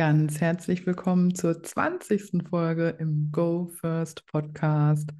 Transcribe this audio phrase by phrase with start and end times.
[0.00, 2.48] Ganz herzlich willkommen zur 20.
[2.48, 5.10] Folge im Go First Podcast.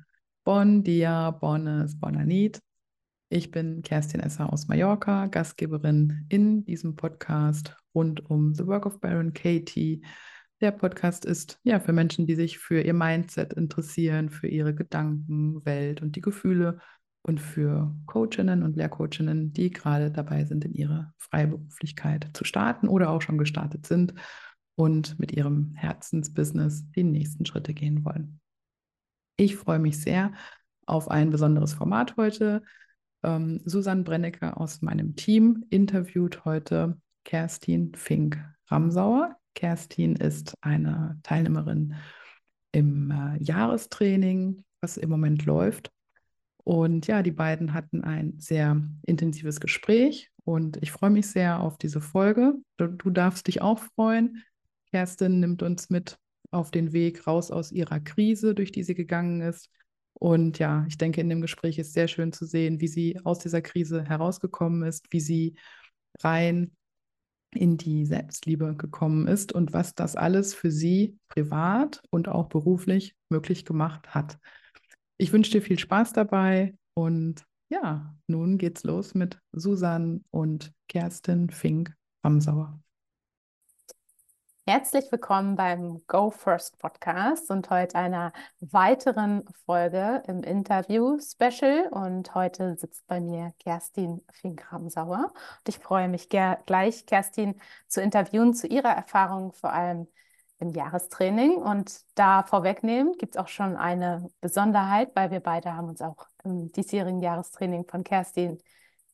[0.45, 2.61] Bon dia, bonnes, bonanit.
[3.29, 9.01] Ich bin Kerstin Esser aus Mallorca, Gastgeberin in diesem Podcast rund um The Work of
[9.01, 10.01] Baron Katie.
[10.61, 15.65] Der Podcast ist ja für Menschen, die sich für ihr Mindset interessieren, für ihre Gedanken,
[15.67, 16.79] Welt und die Gefühle
[17.23, 23.11] und für Coachinnen und Lehrcoachinnen, die gerade dabei sind, in ihre Freiberuflichkeit zu starten oder
[23.11, 24.15] auch schon gestartet sind
[24.79, 28.39] und mit ihrem Herzensbusiness die nächsten Schritte gehen wollen.
[29.37, 30.33] Ich freue mich sehr
[30.87, 32.63] auf ein besonderes Format heute.
[33.25, 39.37] Ähm, Susanne Brennecker aus meinem Team interviewt heute Kerstin Fink-Ramsauer.
[39.57, 41.97] Kerstin ist eine Teilnehmerin
[42.71, 45.91] im äh, Jahrestraining, was im Moment läuft.
[46.63, 51.79] Und ja, die beiden hatten ein sehr intensives Gespräch und ich freue mich sehr auf
[51.79, 52.55] diese Folge.
[52.77, 54.45] Du, du darfst dich auch freuen.
[54.91, 56.19] Kerstin nimmt uns mit
[56.51, 59.71] auf den Weg raus aus ihrer Krise, durch die sie gegangen ist.
[60.15, 63.39] Und ja, ich denke, in dem Gespräch ist sehr schön zu sehen, wie sie aus
[63.39, 65.55] dieser Krise herausgekommen ist, wie sie
[66.23, 66.73] rein
[67.55, 73.15] in die Selbstliebe gekommen ist und was das alles für sie privat und auch beruflich
[73.31, 74.39] möglich gemacht hat.
[75.19, 81.51] Ich wünsche dir viel Spaß dabei und ja, nun geht's los mit Susan und Kerstin
[81.51, 82.81] Fink-Ramsauer.
[84.69, 91.89] Herzlich willkommen beim Go First Podcast und heute einer weiteren Folge im Interview-Special.
[91.91, 95.33] Und heute sitzt bei mir Kerstin Fink-Ramsauer.
[95.33, 100.07] Und ich freue mich gleich, Kerstin zu interviewen zu ihrer Erfahrung, vor allem
[100.59, 101.55] im Jahrestraining.
[101.55, 106.29] Und da vorwegnehmen gibt es auch schon eine Besonderheit, weil wir beide haben uns auch
[106.45, 108.59] im diesjährigen Jahrestraining von Kerstin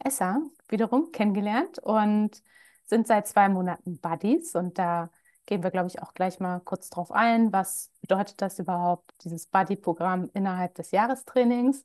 [0.01, 2.43] Esser wiederum kennengelernt und
[2.87, 4.57] sind seit zwei Monaten Buddies.
[4.57, 5.11] Und da
[5.47, 7.53] gehen wir, glaube ich, auch gleich mal kurz drauf ein.
[7.53, 11.85] Was bedeutet das überhaupt, dieses Buddy-Programm innerhalb des Jahrestrainings?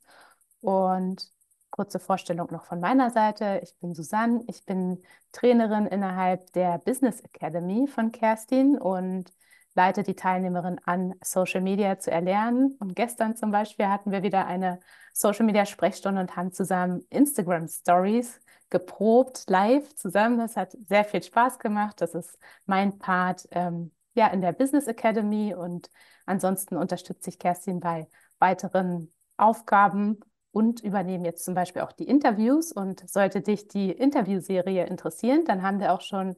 [0.60, 1.32] Und
[1.70, 3.60] kurze Vorstellung noch von meiner Seite.
[3.62, 9.32] Ich bin Susanne, ich bin Trainerin innerhalb der Business Academy von Kerstin und
[9.74, 12.76] leite die Teilnehmerin an, Social Media zu erlernen.
[12.80, 14.80] Und gestern zum Beispiel hatten wir wieder eine
[15.12, 20.38] Social Media Sprechstunde und haben zusammen Instagram Stories geprobt, live zusammen.
[20.38, 22.00] Das hat sehr viel Spaß gemacht.
[22.00, 25.90] Das ist mein Part ähm, ja, in der Business Academy und
[26.26, 28.08] ansonsten unterstütze ich Kerstin bei
[28.38, 30.20] weiteren Aufgaben
[30.52, 32.72] und übernehme jetzt zum Beispiel auch die Interviews.
[32.72, 36.36] Und sollte dich die Interviewserie interessieren, dann haben wir auch schon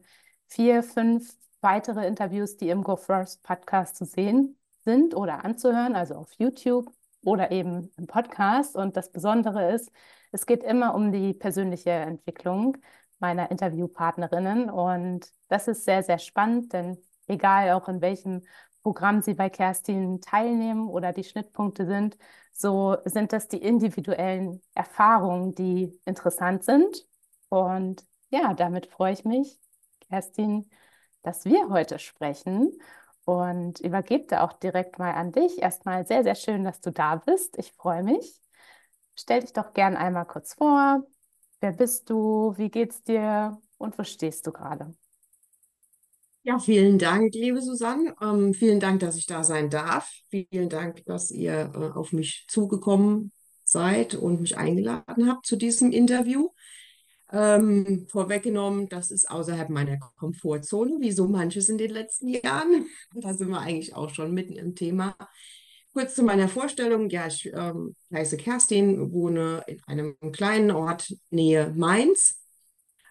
[0.49, 6.17] vier, fünf weitere Interviews, die im Go First Podcast zu sehen sind oder anzuhören, also
[6.17, 6.93] auf YouTube
[7.25, 8.77] oder eben im Podcast.
[8.77, 9.91] Und das Besondere ist,
[10.33, 12.79] es geht immer um die persönliche Entwicklung
[13.19, 14.71] meiner Interviewpartnerinnen.
[14.71, 18.43] Und das ist sehr, sehr spannend, denn egal auch in welchem
[18.83, 22.17] Programm Sie bei Kerstin teilnehmen oder die Schnittpunkte sind,
[22.53, 27.07] so sind das die individuellen Erfahrungen, die interessant sind.
[27.49, 29.61] Und ja, damit freue ich mich,
[30.09, 30.69] Kerstin,
[31.23, 32.73] dass wir heute sprechen
[33.25, 35.59] und übergebe da auch direkt mal an dich.
[35.59, 37.59] Erstmal sehr, sehr schön, dass du da bist.
[37.59, 38.41] Ich freue mich.
[39.17, 41.05] Stell dich doch gern einmal kurz vor.
[41.61, 42.55] Wer bist du?
[42.57, 43.61] Wie geht's dir?
[43.79, 44.95] Und wo stehst du gerade?
[46.45, 48.17] Ja, vielen Dank, liebe Susanne.
[48.21, 50.11] Ähm, vielen Dank, dass ich da sein darf.
[50.29, 53.31] Vielen Dank, dass ihr äh, auf mich zugekommen
[53.63, 56.49] seid und mich eingeladen habt zu diesem Interview.
[57.33, 62.87] Ähm, vorweggenommen, das ist außerhalb meiner Komfortzone, wie so manches in den letzten Jahren.
[63.15, 65.17] Da sind wir eigentlich auch schon mitten im Thema.
[65.95, 67.09] Kurz zu meiner Vorstellung.
[67.09, 72.43] Ja, ich ähm, heiße Kerstin, wohne in einem kleinen Ort nähe Mainz,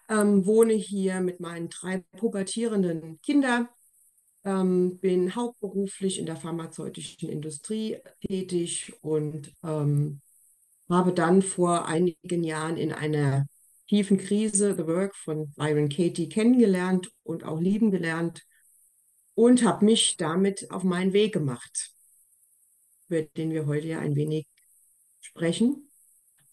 [0.07, 3.69] ähm, wohne hier mit meinen drei pubertierenden Kindern,
[4.43, 10.21] ähm, bin hauptberuflich in der pharmazeutischen Industrie tätig und ähm,
[10.89, 13.47] habe dann vor einigen Jahren in einer
[13.91, 18.41] tiefen Krise The Work von Byron Katie kennengelernt und auch lieben gelernt
[19.33, 21.91] und habe mich damit auf meinen Weg gemacht,
[23.09, 24.47] über den wir heute ja ein wenig
[25.19, 25.91] sprechen,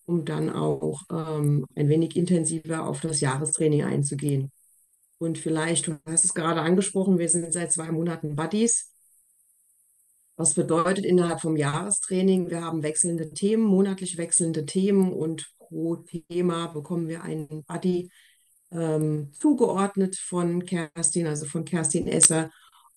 [0.05, 4.50] um dann auch ähm, ein wenig intensiver auf das Jahrestraining einzugehen.
[5.19, 8.93] Und vielleicht, du hast es gerade angesprochen, wir sind seit zwei Monaten Buddies.
[10.34, 16.69] Was bedeutet innerhalb vom Jahrestraining, wir haben wechselnde Themen, monatlich wechselnde Themen und pro Thema
[16.69, 18.11] bekommen wir einen Buddy
[18.70, 22.50] ähm, zugeordnet von Kerstin, also von Kerstin Esser.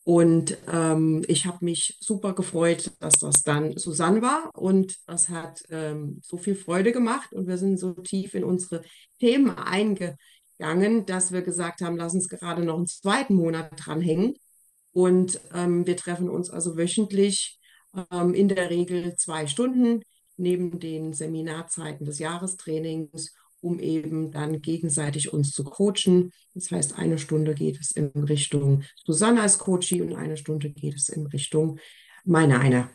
[0.04, 4.50] Und ähm, ich habe mich super gefreut, dass das dann Susanne war.
[4.56, 7.32] Und das hat ähm, so viel Freude gemacht.
[7.34, 8.84] Und wir sind so tief in unsere
[9.20, 14.34] Themen eingegangen, dass wir gesagt haben, lass uns gerade noch einen zweiten Monat dranhängen.
[14.92, 17.60] Und ähm, wir treffen uns also wöchentlich,
[18.12, 20.02] ähm, in der Regel zwei Stunden
[20.42, 26.32] neben den Seminarzeiten des Jahrestrainings, um eben dann gegenseitig uns zu coachen.
[26.54, 30.96] Das heißt, eine Stunde geht es in Richtung Susanne als Coachie und eine Stunde geht
[30.96, 31.80] es in Richtung
[32.24, 32.90] meiner einer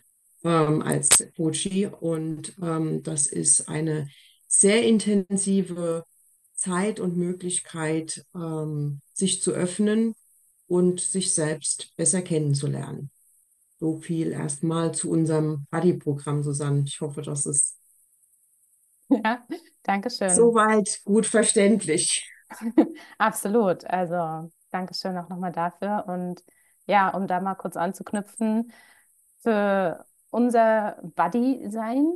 [0.44, 1.87] ähm, als Coachie.
[1.87, 4.08] Und ähm, das ist eine
[4.49, 6.04] sehr intensive
[6.54, 10.14] Zeit und Möglichkeit, ähm, sich zu öffnen
[10.66, 13.10] und sich selbst besser kennenzulernen.
[13.78, 16.84] So viel erstmal zu unserem Buddy-Programm, Susanne.
[16.87, 17.76] Ich hoffe, das ist
[19.08, 19.46] Ja,
[19.82, 20.55] danke schön.
[20.55, 22.31] soweit gut verständlich.
[23.19, 23.84] Absolut.
[23.84, 26.05] Also, danke schön auch nochmal dafür.
[26.08, 26.44] Und
[26.87, 28.73] ja, um da mal kurz anzuknüpfen,
[29.43, 32.06] für unser Buddy-Sein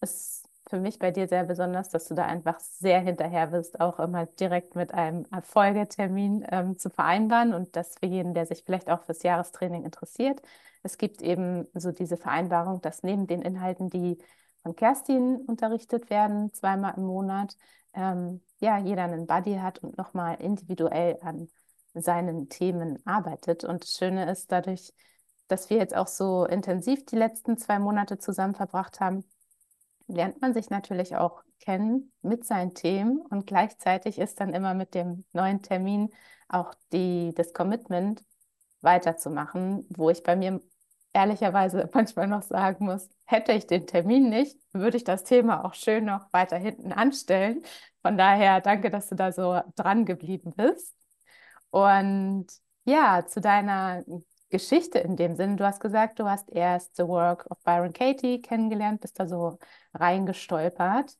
[0.00, 0.43] ist
[0.74, 4.26] für mich bei dir sehr besonders, dass du da einfach sehr hinterher bist, auch immer
[4.26, 7.54] direkt mit einem Folgetermin ähm, zu vereinbaren.
[7.54, 10.42] Und das für jeden, der sich vielleicht auch fürs Jahrestraining interessiert.
[10.82, 14.18] Es gibt eben so diese Vereinbarung, dass neben den Inhalten, die
[14.64, 17.56] von Kerstin unterrichtet werden, zweimal im Monat,
[17.92, 21.48] ähm, ja, jeder einen Buddy hat und nochmal individuell an
[21.94, 23.62] seinen Themen arbeitet.
[23.62, 24.92] Und das Schöne ist dadurch,
[25.46, 29.24] dass wir jetzt auch so intensiv die letzten zwei Monate zusammen verbracht haben,
[30.06, 34.94] lernt man sich natürlich auch kennen mit seinen Themen und gleichzeitig ist dann immer mit
[34.94, 36.12] dem neuen Termin
[36.48, 38.22] auch die, das Commitment
[38.82, 40.60] weiterzumachen, wo ich bei mir
[41.12, 45.74] ehrlicherweise manchmal noch sagen muss, hätte ich den Termin nicht, würde ich das Thema auch
[45.74, 47.62] schön noch weiter hinten anstellen.
[48.02, 50.94] Von daher danke, dass du da so dran geblieben bist.
[51.70, 52.46] Und
[52.84, 54.04] ja, zu deiner
[54.54, 55.56] Geschichte in dem Sinn.
[55.56, 59.58] Du hast gesagt, du hast erst The Work of Byron Katie kennengelernt, bist da so
[59.94, 61.18] reingestolpert.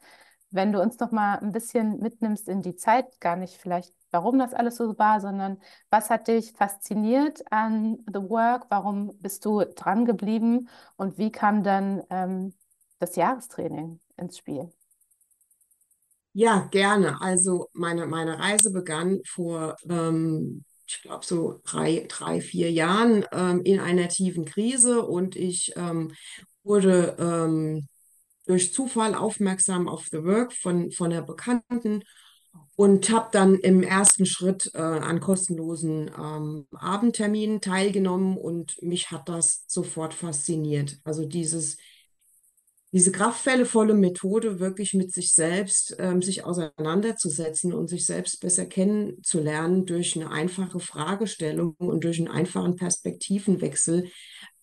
[0.50, 4.38] Wenn du uns noch mal ein bisschen mitnimmst in die Zeit, gar nicht vielleicht, warum
[4.38, 5.60] das alles so war, sondern
[5.90, 8.66] was hat dich fasziniert an The Work?
[8.68, 10.68] Warum bist du dran geblieben?
[10.94, 12.54] Und wie kam dann ähm,
[13.00, 14.72] das Jahrestraining ins Spiel?
[16.34, 17.20] Ja, gerne.
[17.20, 23.62] Also meine, meine Reise begann vor ähm, ich glaube, so drei, drei, vier Jahren ähm,
[23.62, 26.12] in einer tiefen Krise und ich ähm,
[26.62, 27.88] wurde ähm,
[28.46, 32.02] durch Zufall aufmerksam auf The Work von, von einer Bekannten
[32.76, 39.28] und habe dann im ersten Schritt äh, an kostenlosen ähm, Abendterminen teilgenommen und mich hat
[39.28, 40.98] das sofort fasziniert.
[41.04, 41.76] Also dieses
[42.94, 49.84] diese kraftvolle Methode, wirklich mit sich selbst ähm, sich auseinanderzusetzen und sich selbst besser kennenzulernen
[49.84, 54.08] durch eine einfache Fragestellung und durch einen einfachen Perspektivenwechsel,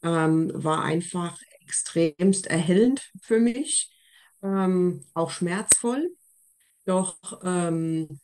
[0.01, 3.91] ähm, war einfach extremst erhellend für mich,
[4.41, 6.15] ähm, auch schmerzvoll.
[6.85, 8.21] Doch ähm,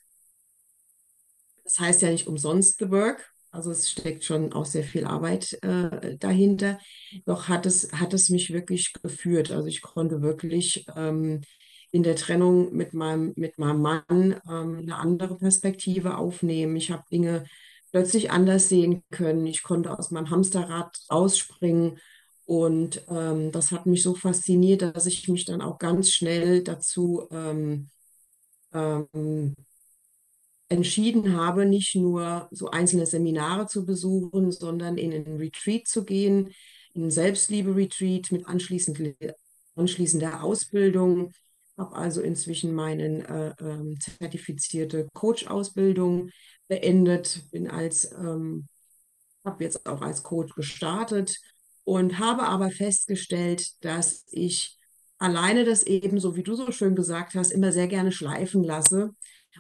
[1.66, 3.30] das heißt ja nicht umsonst The Work.
[3.52, 6.80] Also es steckt schon auch sehr viel Arbeit äh, dahinter.
[7.26, 9.52] Doch hat es, hat es mich wirklich geführt.
[9.52, 11.42] Also ich konnte wirklich ähm,
[11.92, 16.76] in der Trennung mit meinem, mit meinem Mann ähm, eine andere Perspektive aufnehmen.
[16.76, 17.46] Ich habe Dinge
[17.92, 19.46] plötzlich anders sehen können.
[19.48, 22.00] Ich konnte aus meinem Hamsterrad rausspringen.
[22.46, 27.28] Und ähm, das hat mich so fasziniert, dass ich mich dann auch ganz schnell dazu
[27.32, 27.90] ähm,
[28.74, 29.56] ähm,
[30.70, 36.52] entschieden habe, nicht nur so einzelne Seminare zu besuchen, sondern in einen Retreat zu gehen,
[36.94, 39.16] in einen Selbstliebe-Retreat mit anschließend,
[39.76, 41.32] anschließender Ausbildung.
[41.78, 46.32] Habe also inzwischen meine äh, ähm, zertifizierte Coach-Ausbildung
[46.68, 48.68] beendet, bin als, ähm,
[49.46, 51.38] habe jetzt auch als Coach gestartet
[51.84, 54.78] und habe aber festgestellt, dass ich
[55.20, 59.14] alleine das eben, so wie du so schön gesagt hast, immer sehr gerne schleifen lasse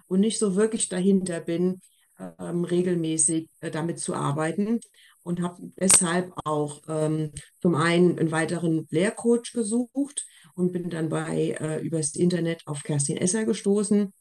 [0.08, 1.82] und nicht so wirklich dahinter bin,
[2.20, 4.80] ähm, regelmäßig äh, damit zu arbeiten
[5.24, 10.26] und habe deshalb auch ähm, zum einen einen weiteren Lehrcoach gesucht
[10.56, 14.14] und bin dann bei äh, übers Internet auf Kerstin Esser gestoßen.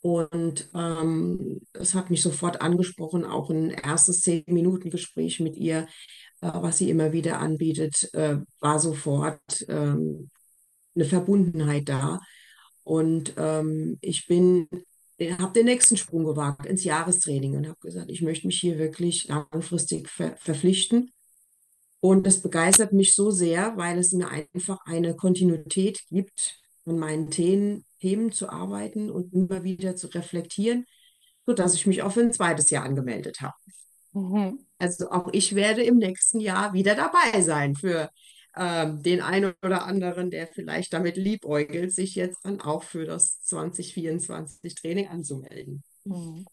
[0.00, 5.88] Und ähm, es hat mich sofort angesprochen, auch ein erstes Zehn-Minuten-Gespräch mit ihr,
[6.42, 10.30] äh, was sie immer wieder anbietet, äh, war sofort ähm,
[10.94, 12.20] eine Verbundenheit da.
[12.86, 14.68] Und ähm, ich bin,
[15.20, 19.26] habe den nächsten Sprung gewagt ins Jahrestraining und habe gesagt, ich möchte mich hier wirklich
[19.26, 21.10] langfristig ver verpflichten.
[21.98, 27.28] Und das begeistert mich so sehr, weil es mir einfach eine Kontinuität gibt, an meinen
[27.28, 30.86] Themen, Themen zu arbeiten und immer wieder zu reflektieren,
[31.44, 33.56] sodass ich mich auch für ein zweites Jahr angemeldet habe.
[34.12, 34.60] Mhm.
[34.78, 38.10] Also auch ich werde im nächsten Jahr wieder dabei sein für
[38.56, 43.42] ähm, den einen oder anderen, der vielleicht damit liebäugelt, sich jetzt dann auch für das
[43.42, 45.84] 2024 Training anzumelden.
[46.04, 46.46] Mhm.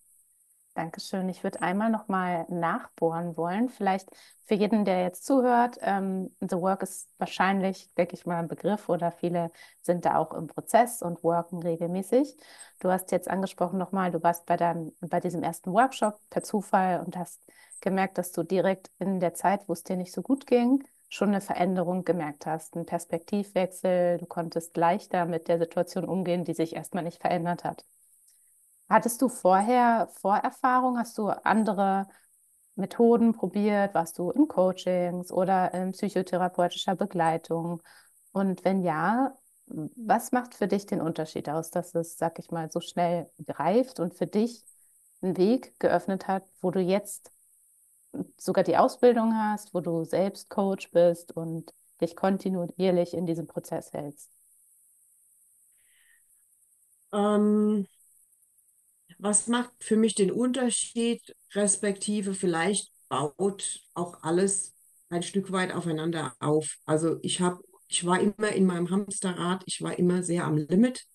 [0.76, 1.30] Dankeschön.
[1.30, 3.70] Ich würde einmal nochmal nachbohren wollen.
[3.70, 4.10] Vielleicht
[4.46, 8.90] für jeden, der jetzt zuhört, ähm, The Work ist wahrscheinlich, denke ich mal, ein Begriff
[8.90, 9.52] oder viele
[9.84, 12.36] sind da auch im Prozess und worken regelmäßig.
[12.80, 17.02] Du hast jetzt angesprochen nochmal, du warst bei, deinem, bei diesem ersten Workshop per Zufall
[17.06, 17.40] und hast
[17.82, 20.84] gemerkt, dass du direkt in der Zeit, wo es dir nicht so gut ging,
[21.14, 24.18] schon eine Veränderung gemerkt hast, einen Perspektivwechsel.
[24.18, 27.86] Du konntest leichter mit der Situation umgehen, die sich erstmal nicht verändert hat.
[28.90, 30.98] Hattest du vorher Vorerfahrung?
[30.98, 32.08] Hast du andere
[32.74, 33.94] Methoden probiert?
[33.94, 37.84] Warst du in Coachings oder in psychotherapeutischer Begleitung?
[38.32, 42.72] Und wenn ja, was macht für dich den Unterschied aus, dass es, sag ich mal,
[42.72, 44.64] so schnell greift und für dich
[45.22, 47.33] einen Weg geöffnet hat, wo du jetzt
[48.38, 53.92] sogar die Ausbildung hast, wo du selbst Coach bist und dich kontinuierlich in diesem Prozess
[53.94, 54.32] hältst?
[57.12, 57.88] Ähm,
[59.20, 61.22] was macht für mich den Unterschied,
[61.54, 64.74] respektive vielleicht baut auch alles
[65.10, 66.78] ein Stück weit aufeinander auf.
[66.86, 71.06] Also ich habe, ich war immer in meinem Hamsterrad, ich war immer sehr am Limit,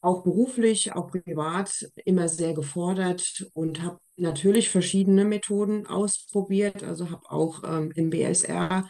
[0.00, 6.84] auch beruflich, auch privat, immer sehr gefordert und habe natürlich verschiedene Methoden ausprobiert.
[6.84, 8.88] Also habe auch ähm, MBSR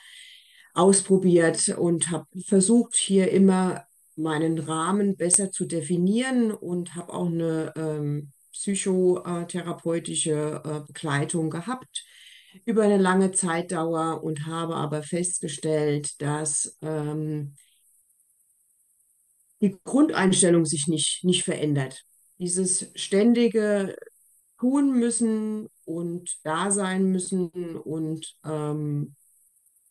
[0.74, 3.84] ausprobiert und habe versucht, hier immer
[4.16, 12.04] meinen Rahmen besser zu definieren und habe auch eine ähm, psychotherapeutische äh, Begleitung gehabt
[12.64, 17.54] über eine lange Zeitdauer und habe aber festgestellt, dass ähm,
[19.60, 22.04] die Grundeinstellung sich nicht, nicht verändert.
[22.38, 23.96] Dieses ständige
[24.58, 29.14] tun müssen und da sein müssen und ähm,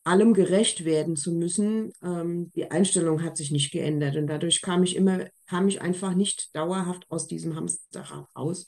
[0.08, 4.16] allem gerecht werden zu müssen, ähm, die Einstellung hat sich nicht geändert.
[4.16, 8.68] Und dadurch kam ich immer, kam ich einfach nicht dauerhaft aus diesem Hamsterrad raus.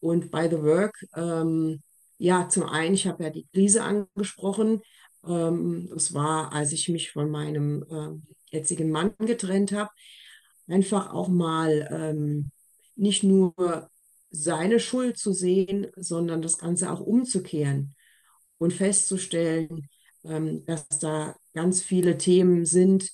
[0.00, 1.82] Und bei The Work, ähm,
[2.18, 4.82] ja, zum einen, ich habe ja die Krise angesprochen.
[5.26, 9.90] Ähm, das war, als ich mich von meinem äh, jetzigen Mann getrennt habe,
[10.68, 12.50] einfach auch mal ähm,
[12.96, 13.90] nicht nur
[14.30, 17.94] seine Schuld zu sehen, sondern das Ganze auch umzukehren
[18.58, 19.88] und festzustellen,
[20.24, 23.10] ähm, dass da ganz viele Themen sind,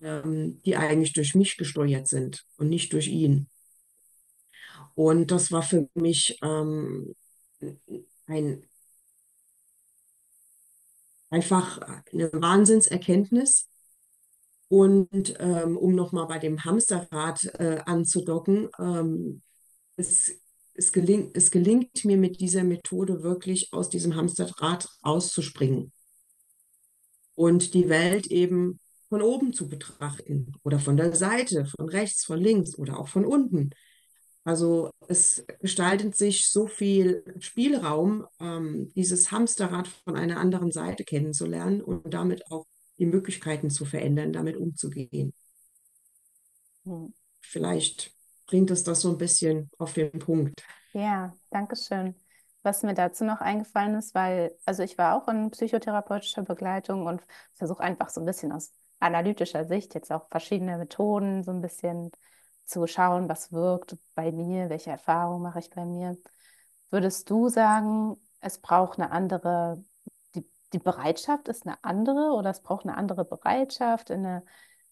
[0.00, 3.48] ähm, die eigentlich durch mich gesteuert sind und nicht durch ihn.
[4.94, 7.14] Und das war für mich ähm,
[8.26, 8.62] ein,
[11.30, 11.80] einfach
[12.12, 13.69] eine Wahnsinnserkenntnis.
[14.70, 19.42] Und ähm, um nochmal bei dem Hamsterrad äh, anzudocken, ähm,
[19.96, 20.32] es,
[20.74, 25.90] es, gelingt, es gelingt mir mit dieser Methode wirklich aus diesem Hamsterrad rauszuspringen
[27.34, 32.38] und die Welt eben von oben zu betrachten oder von der Seite, von rechts, von
[32.38, 33.70] links oder auch von unten.
[34.44, 41.82] Also es gestaltet sich so viel Spielraum, ähm, dieses Hamsterrad von einer anderen Seite kennenzulernen
[41.82, 42.66] und damit auch
[43.00, 45.32] die Möglichkeiten zu verändern, damit umzugehen.
[46.84, 47.12] Hm.
[47.40, 48.14] Vielleicht
[48.46, 50.62] bringt es das so ein bisschen auf den Punkt.
[50.92, 52.14] Ja, danke schön.
[52.62, 57.22] Was mir dazu noch eingefallen ist, weil, also ich war auch in psychotherapeutischer Begleitung und
[57.54, 62.10] versuche einfach so ein bisschen aus analytischer Sicht jetzt auch verschiedene Methoden so ein bisschen
[62.66, 66.18] zu schauen, was wirkt bei mir, welche Erfahrungen mache ich bei mir.
[66.90, 69.82] Würdest du sagen, es braucht eine andere,
[70.72, 74.44] die, Bereitschaft ist eine andere oder es braucht eine andere Bereitschaft in einer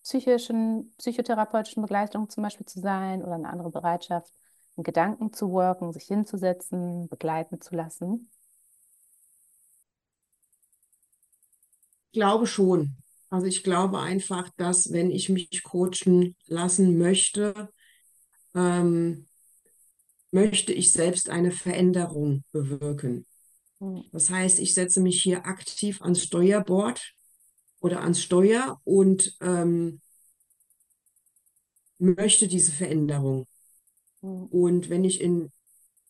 [0.02, 4.32] psychischen, psychotherapeutischen Begleitung zum Beispiel zu sein oder eine andere Bereitschaft,
[4.76, 8.30] in Gedanken zu worken, sich hinzusetzen, begleiten zu lassen?
[12.10, 12.96] Ich glaube schon.
[13.30, 17.68] Also ich glaube einfach, dass wenn ich mich coachen lassen möchte,
[18.54, 19.26] ähm,
[20.30, 23.26] möchte ich selbst eine Veränderung bewirken.
[24.12, 27.14] Das heißt, ich setze mich hier aktiv ans Steuerbord
[27.80, 30.00] oder ans Steuer und ähm,
[31.98, 33.46] möchte diese Veränderung.
[34.20, 34.46] Mhm.
[34.46, 35.52] Und wenn ich in,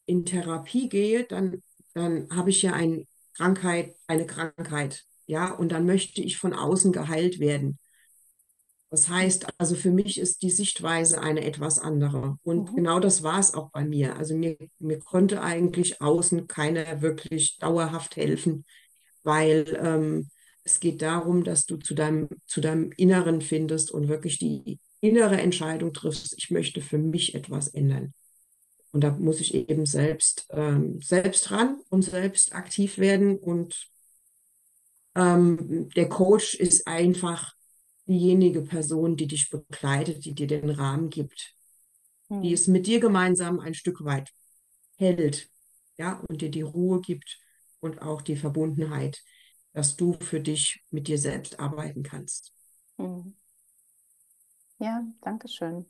[0.06, 1.62] in Therapie gehe, dann,
[1.94, 5.04] dann habe ich ja eine Krankheit, eine Krankheit.
[5.26, 7.78] Ja, und dann möchte ich von außen geheilt werden.
[8.90, 12.38] Das heißt, also für mich ist die Sichtweise eine etwas andere.
[12.42, 12.76] Und mhm.
[12.76, 14.16] genau das war es auch bei mir.
[14.16, 18.64] Also mir, mir konnte eigentlich außen keiner wirklich dauerhaft helfen,
[19.24, 20.30] weil ähm,
[20.64, 25.38] es geht darum, dass du zu deinem, zu deinem Inneren findest und wirklich die innere
[25.40, 28.14] Entscheidung triffst, ich möchte für mich etwas ändern.
[28.92, 33.36] Und da muss ich eben selbst, ähm, selbst ran und selbst aktiv werden.
[33.36, 33.88] Und
[35.14, 37.54] ähm, der Coach ist einfach
[38.08, 41.54] diejenige Person, die dich begleitet, die dir den Rahmen gibt,
[42.28, 42.42] hm.
[42.42, 44.30] die es mit dir gemeinsam ein Stück weit
[44.96, 45.48] hält.
[45.96, 47.38] ja, und dir die Ruhe gibt
[47.80, 49.22] und auch die Verbundenheit,
[49.72, 52.52] dass du für dich mit dir selbst arbeiten kannst.
[52.98, 53.34] Mhm.
[54.78, 55.86] Ja, danke schön.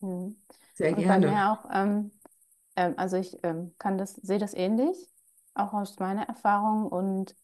[0.00, 0.36] Mhm.
[0.74, 1.26] Sehr Und bei gerne.
[1.28, 2.10] mir auch, ähm,
[2.76, 4.96] ähm, also ich ähm, kann das, sehe das ähnlich,
[5.54, 7.34] auch aus meiner Erfahrung und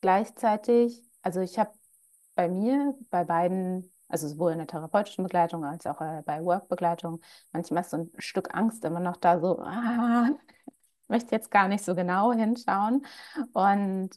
[0.00, 1.72] gleichzeitig, also ich habe
[2.34, 7.20] bei mir, bei beiden, also sowohl in der therapeutischen Begleitung als auch äh, bei Workbegleitung,
[7.52, 10.38] manchmal ist so ein Stück Angst immer noch da, so, ah, ich
[11.08, 13.06] möchte jetzt gar nicht so genau hinschauen.
[13.52, 14.10] Und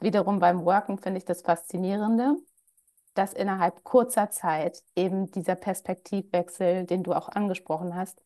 [0.00, 2.36] wiederum beim Worken finde ich das Faszinierende,
[3.14, 8.20] dass innerhalb kurzer Zeit eben dieser Perspektivwechsel, den du auch angesprochen hast,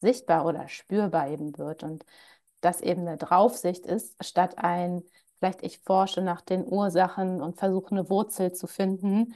[0.00, 2.04] sichtbar oder spürbar eben wird und
[2.60, 5.02] das eben eine Draufsicht ist, statt ein,
[5.38, 9.34] vielleicht ich forsche nach den Ursachen und versuche eine Wurzel zu finden,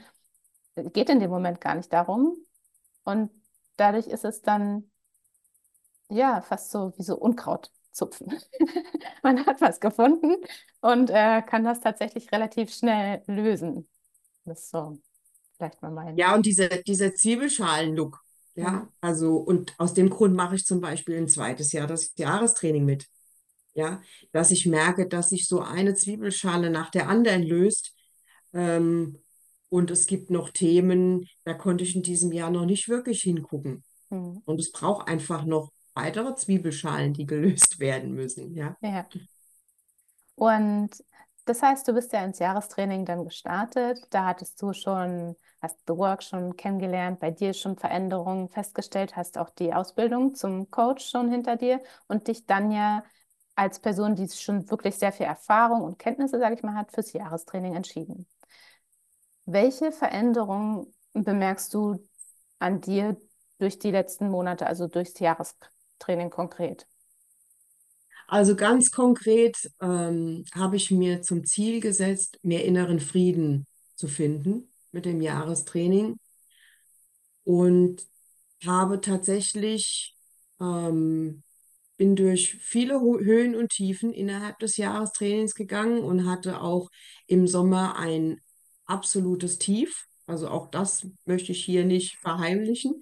[0.93, 2.37] geht in dem Moment gar nicht darum.
[3.05, 3.31] Und
[3.77, 4.91] dadurch ist es dann
[6.09, 8.33] ja fast so wie so Unkraut zupfen.
[9.23, 10.35] Man hat was gefunden
[10.81, 13.87] und äh, kann das tatsächlich relativ schnell lösen.
[14.45, 14.99] Das ist so
[15.57, 16.15] vielleicht mal mein.
[16.15, 18.19] Ja, und diese, dieser Zwiebelschalen-Look,
[18.55, 18.89] ja, Mhm.
[19.01, 23.07] also, und aus dem Grund mache ich zum Beispiel ein zweites Jahr das Jahrestraining mit.
[23.75, 24.01] Ja,
[24.31, 27.95] dass ich merke, dass sich so eine Zwiebelschale nach der anderen löst.
[28.53, 29.19] Ähm,
[29.69, 33.83] und es gibt noch Themen, da konnte ich in diesem Jahr noch nicht wirklich hingucken.
[34.09, 34.43] Mhm.
[34.45, 38.53] Und es braucht einfach noch weitere Zwiebelschalen, die gelöst werden müssen.
[38.53, 38.77] Ja.
[38.81, 39.07] Ja.
[40.35, 40.91] Und
[41.45, 43.99] das heißt, du bist ja ins Jahrestraining dann gestartet.
[44.11, 49.37] Da hattest du schon, hast The Work schon kennengelernt, bei dir schon Veränderungen festgestellt, hast
[49.37, 53.03] auch die Ausbildung zum Coach schon hinter dir und dich dann ja
[53.55, 57.13] als Person, die schon wirklich sehr viel Erfahrung und Kenntnisse, sage ich mal, hat, fürs
[57.13, 58.27] Jahrestraining entschieden.
[59.45, 62.07] Welche Veränderungen bemerkst du
[62.59, 63.17] an dir
[63.59, 66.87] durch die letzten Monate, also durchs Jahrestraining konkret?
[68.27, 74.71] Also ganz konkret ähm, habe ich mir zum Ziel gesetzt, mehr inneren Frieden zu finden
[74.91, 76.17] mit dem Jahrestraining
[77.43, 78.07] und
[78.65, 80.15] habe tatsächlich,
[80.59, 81.43] ähm,
[81.97, 86.89] bin durch viele Höhen und Tiefen innerhalb des Jahrestrainings gegangen und hatte auch
[87.27, 88.41] im Sommer ein
[88.85, 90.07] absolutes Tief.
[90.25, 93.01] Also auch das möchte ich hier nicht verheimlichen.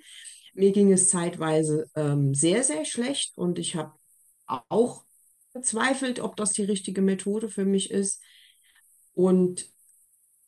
[0.54, 3.94] Mir ging es zeitweise ähm, sehr, sehr schlecht und ich habe
[4.46, 5.06] auch
[5.54, 8.22] bezweifelt, ob das die richtige Methode für mich ist.
[9.14, 9.70] Und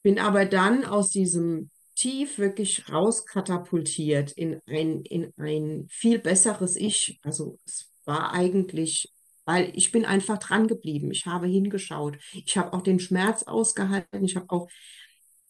[0.01, 7.19] bin aber dann aus diesem Tief wirklich rauskatapultiert in ein, in ein viel besseres Ich.
[7.23, 9.13] Also es war eigentlich,
[9.45, 11.11] weil ich bin einfach dran geblieben.
[11.11, 12.17] Ich habe hingeschaut.
[12.31, 14.23] Ich habe auch den Schmerz ausgehalten.
[14.23, 14.69] Ich habe auch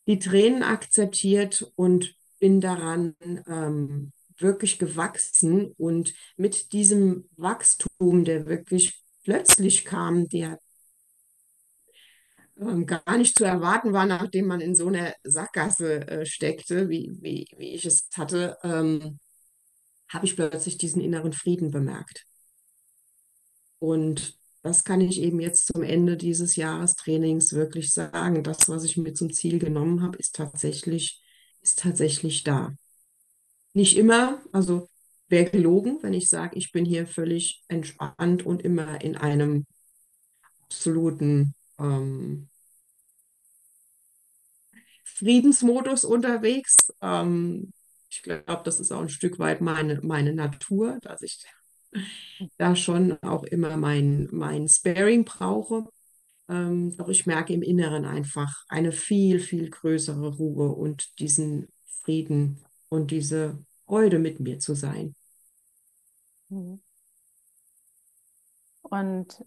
[0.08, 3.16] die Tränen akzeptiert und bin daran
[3.48, 5.74] ähm, wirklich gewachsen.
[5.78, 10.60] Und mit diesem Wachstum, der wirklich plötzlich kam, der
[12.60, 17.12] ähm, gar nicht zu erwarten war, nachdem man in so einer Sackgasse äh, steckte, wie,
[17.22, 19.20] wie, wie ich es hatte, ähm,
[20.10, 22.26] habe ich plötzlich diesen inneren Frieden bemerkt.
[23.84, 28.42] Und das kann ich eben jetzt zum Ende dieses Jahrestrainings wirklich sagen.
[28.42, 31.22] Das, was ich mir zum Ziel genommen habe, ist tatsächlich,
[31.60, 32.74] ist tatsächlich da.
[33.74, 34.90] Nicht immer, also
[35.28, 39.66] wäre gelogen, wenn ich sage, ich bin hier völlig entspannt und immer in einem
[40.62, 42.48] absoluten ähm,
[45.04, 46.78] Friedensmodus unterwegs.
[47.02, 47.74] Ähm,
[48.10, 51.44] ich glaube, das ist auch ein Stück weit meine, meine Natur, dass ich
[52.58, 55.88] da schon auch immer mein, mein Sparing brauche.
[56.50, 61.68] Ähm, doch ich merke im Inneren einfach eine viel, viel größere Ruhe und diesen
[62.04, 65.16] Frieden und diese Freude mit mir zu sein.
[66.50, 66.82] Mhm.
[68.82, 69.46] Und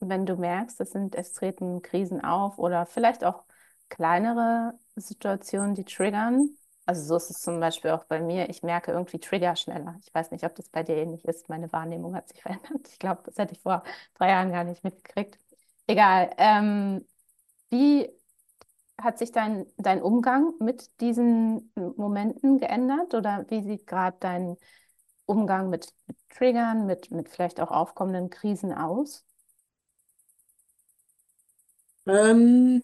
[0.00, 3.44] wenn du merkst, es sind, es treten Krisen auf oder vielleicht auch
[3.88, 6.50] kleinere Situationen, die triggern.
[6.86, 8.48] Also so ist es zum Beispiel auch bei mir.
[8.48, 9.98] Ich merke irgendwie Trigger schneller.
[10.04, 11.48] Ich weiß nicht, ob das bei dir ähnlich ist.
[11.48, 12.88] Meine Wahrnehmung hat sich verändert.
[12.88, 13.82] Ich glaube, das hätte ich vor
[14.14, 15.38] drei Jahren gar nicht mitgekriegt.
[15.88, 16.30] Egal.
[16.38, 17.04] Ähm,
[17.70, 18.10] wie
[19.00, 24.56] hat sich dein, dein Umgang mit diesen Momenten geändert oder wie sieht gerade dein
[25.26, 25.94] Umgang mit,
[26.30, 29.26] Triggern, mit, mit vielleicht auch aufkommenden Krisen aus?
[32.06, 32.82] Ähm,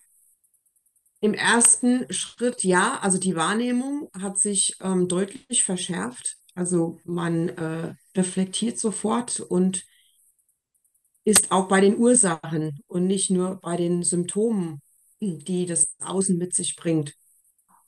[1.23, 6.37] Im ersten Schritt ja, also die Wahrnehmung hat sich ähm, deutlich verschärft.
[6.55, 9.85] Also man äh, reflektiert sofort und
[11.25, 14.83] ist auch bei den Ursachen und nicht nur bei den Symptomen,
[15.21, 17.15] die das Außen mit sich bringt.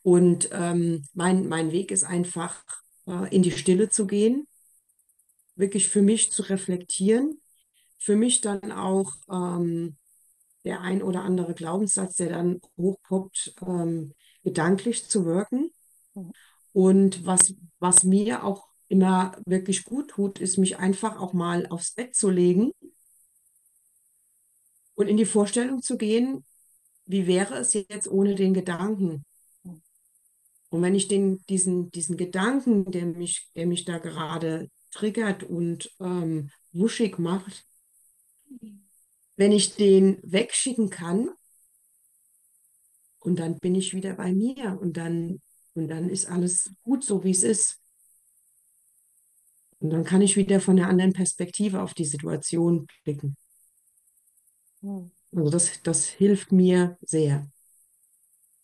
[0.03, 2.65] Und ähm, mein, mein Weg ist einfach,
[3.07, 4.47] äh, in die Stille zu gehen
[5.57, 7.41] wirklich für mich zu reflektieren,
[7.99, 9.97] für mich dann auch ähm,
[10.65, 15.71] der ein oder andere Glaubenssatz, der dann hochpoppt, ähm, gedanklich zu wirken.
[16.15, 16.33] Mhm.
[16.73, 21.93] Und was, was mir auch immer wirklich gut tut, ist mich einfach auch mal aufs
[21.93, 22.73] Bett zu legen
[24.95, 26.45] und in die Vorstellung zu gehen,
[27.07, 29.25] wie wäre es jetzt ohne den Gedanken?
[30.71, 35.91] Und wenn ich den, diesen, diesen Gedanken, der mich, der mich da gerade triggert und
[36.01, 37.65] ähm, wuschig macht,
[39.37, 41.29] wenn ich den wegschicken kann,
[43.25, 45.41] und dann bin ich wieder bei mir und dann,
[45.73, 47.81] und dann ist alles gut so, wie es ist.
[49.81, 53.37] Und dann kann ich wieder von einer anderen Perspektive auf die Situation blicken.
[54.83, 55.11] Hm.
[55.35, 57.51] Also das, das hilft mir sehr.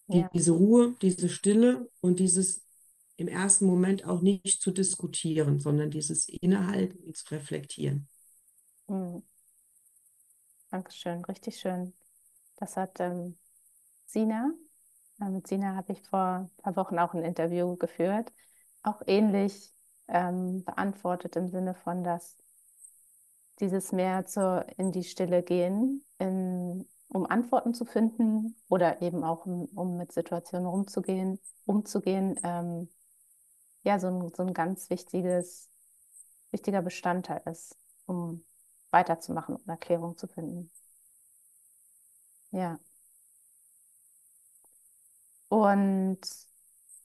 [0.08, 0.28] Ja.
[0.34, 2.62] Diese Ruhe, diese Stille und dieses
[3.16, 8.08] im ersten Moment auch nicht zu diskutieren, sondern dieses Innehalten und zu reflektieren.
[8.88, 9.22] Hm.
[10.70, 11.94] Dankeschön, richtig schön.
[12.56, 13.38] Das hat ähm,
[14.06, 14.52] Sina,
[15.20, 18.32] äh, mit Sina habe ich vor ein paar Wochen auch ein Interview geführt,
[18.82, 19.72] auch ähnlich
[20.08, 22.38] ähm, beantwortet im Sinne von, dass
[23.60, 29.46] dieses mehr zur, in die Stille gehen, in, um Antworten zu finden oder eben auch
[29.46, 32.88] um, um mit Situationen umzugehen, umzugehen, ähm,
[33.84, 35.68] ja, so ein, so ein ganz wichtiges,
[36.52, 38.44] wichtiger Bestandteil ist, um
[38.90, 40.70] weiterzumachen und Erklärung zu finden.
[42.52, 42.78] Ja.
[45.48, 46.20] Und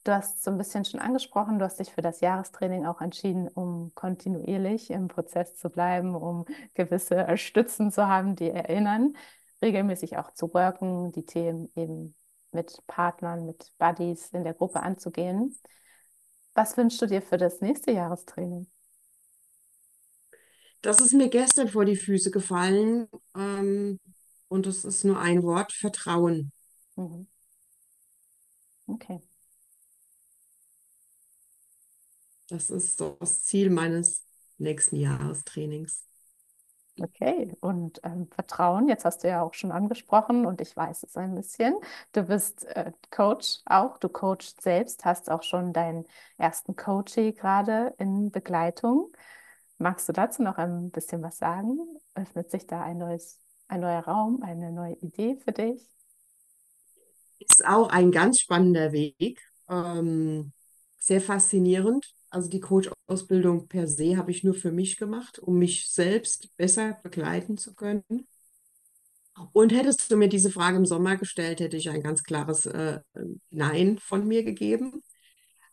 [0.04, 3.48] du hast so ein bisschen schon angesprochen, du hast dich für das Jahrestraining auch entschieden,
[3.48, 9.14] um kontinuierlich im Prozess zu bleiben, um gewisse Stützen zu haben, die erinnern,
[9.62, 12.14] regelmäßig auch zu worken, die Themen eben
[12.52, 15.56] mit Partnern, mit Buddies in der Gruppe anzugehen.
[16.54, 18.66] Was wünschst du dir für das nächste Jahrestraining?
[20.82, 23.98] Das ist mir gestern vor die Füße gefallen ähm,
[24.48, 26.52] und das ist nur ein Wort, Vertrauen.
[26.96, 27.26] Mhm.
[28.88, 29.20] Okay.
[32.48, 34.24] Das ist so das Ziel meines
[34.58, 36.04] nächsten Jahrestrainings.
[36.98, 41.14] Okay, und ähm, Vertrauen, jetzt hast du ja auch schon angesprochen und ich weiß es
[41.18, 41.74] ein bisschen.
[42.12, 46.06] Du bist äh, Coach auch, du coachst selbst, hast auch schon deinen
[46.38, 49.12] ersten Coachee gerade in Begleitung.
[49.78, 51.78] Magst du dazu noch ein bisschen was sagen?
[52.14, 55.90] Öffnet sich da ein neues, ein neuer Raum, eine neue Idee für dich?
[57.38, 60.52] Ist auch ein ganz spannender Weg, ähm,
[60.98, 62.14] sehr faszinierend.
[62.30, 66.98] Also die Coach-Ausbildung per se habe ich nur für mich gemacht, um mich selbst besser
[67.02, 68.26] begleiten zu können.
[69.52, 73.00] Und hättest du mir diese Frage im Sommer gestellt, hätte ich ein ganz klares äh,
[73.50, 75.02] Nein von mir gegeben.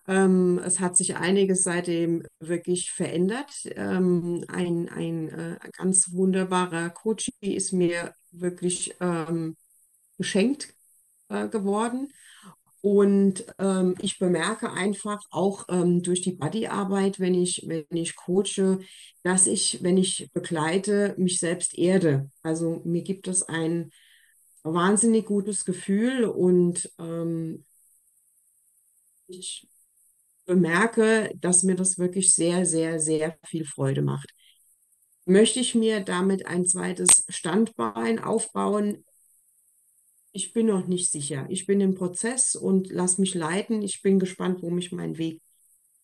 [0.08, 3.52] Ähm, es hat sich einiges seitdem wirklich verändert.
[3.76, 9.56] Ähm, ein ein äh, ganz wunderbarer Coach ist mir wirklich ähm,
[10.18, 10.74] geschenkt
[11.30, 12.14] äh, geworden.
[12.82, 18.80] Und ähm, ich bemerke einfach auch ähm, durch die Bodyarbeit, wenn ich, wenn ich coache,
[19.24, 22.30] dass ich, wenn ich begleite, mich selbst erde.
[22.44, 23.92] Also mir gibt es ein
[24.64, 27.66] wahnsinnig gutes Gefühl und ähm,
[29.28, 29.68] ich
[30.46, 34.34] bemerke, dass mir das wirklich sehr, sehr, sehr viel Freude macht.
[35.26, 39.06] Möchte ich mir damit ein zweites Standbein aufbauen?
[40.34, 41.46] Ich bin noch nicht sicher.
[41.50, 43.82] Ich bin im Prozess und lass mich leiten.
[43.82, 45.42] Ich bin gespannt, wo mich mein Weg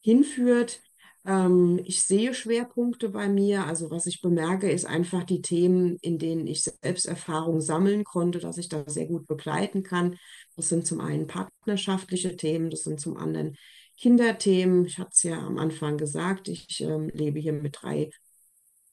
[0.01, 0.81] hinführt.
[1.25, 3.65] Ähm, ich sehe Schwerpunkte bei mir.
[3.65, 8.57] Also was ich bemerke, ist einfach die Themen, in denen ich Selbsterfahrung sammeln konnte, dass
[8.57, 10.15] ich da sehr gut begleiten kann.
[10.55, 13.57] Das sind zum einen partnerschaftliche Themen, das sind zum anderen
[13.99, 14.85] Kinderthemen.
[14.85, 18.09] Ich hatte es ja am Anfang gesagt, ich ähm, lebe hier mit drei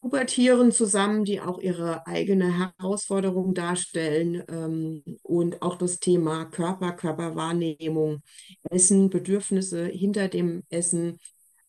[0.01, 8.23] Pubertieren zusammen, die auch ihre eigene Herausforderung darstellen ähm, und auch das Thema Körper, Körperwahrnehmung,
[8.71, 11.19] Essen, Bedürfnisse hinter dem Essen